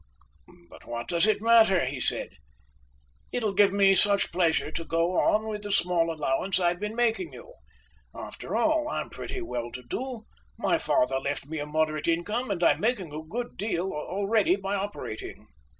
"But 0.67 0.87
what 0.87 1.07
does 1.07 1.27
it 1.27 1.43
matter?" 1.43 1.85
he 1.85 1.99
said. 1.99 2.31
"It'll 3.31 3.53
give 3.53 3.71
me 3.71 3.93
such 3.93 4.31
pleasure 4.31 4.71
to 4.71 4.83
go 4.83 5.19
on 5.19 5.47
with 5.47 5.61
the 5.61 5.71
small 5.71 6.11
allowance 6.11 6.59
I've 6.59 6.79
been 6.79 6.95
making 6.95 7.33
you. 7.33 7.53
After 8.11 8.55
all, 8.55 8.89
I'm 8.89 9.11
pretty 9.11 9.41
well 9.43 9.71
to 9.73 9.83
do. 9.83 10.25
My 10.57 10.79
father 10.79 11.19
left 11.19 11.45
me 11.45 11.59
a 11.59 11.67
moderate 11.67 12.07
income, 12.07 12.49
and 12.49 12.63
I'm 12.63 12.79
making 12.79 13.13
a 13.13 13.21
good 13.21 13.57
deal 13.57 13.91
already 13.93 14.55
by 14.55 14.73
operating." 14.73 15.45